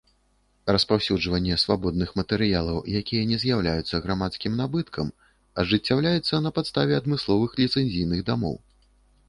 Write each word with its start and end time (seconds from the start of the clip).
Распаўсюджванне 0.75 1.57
свабодных 1.63 2.09
матэрыялаў, 2.19 2.79
якія 3.01 3.27
не 3.33 3.37
з'яўляюцца 3.45 4.01
грамадскім 4.07 4.57
набыткам, 4.63 5.07
ажыццяўляецца 5.65 6.43
на 6.49 6.55
падставе 6.59 6.93
адмысловых 7.01 7.51
ліцэнзійных 7.65 8.19
дамоў. 8.35 8.55